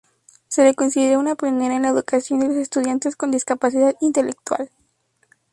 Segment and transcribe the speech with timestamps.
[0.47, 4.71] Se la considera una pionera en la educación de los estudiantes con discapacidad intelectual.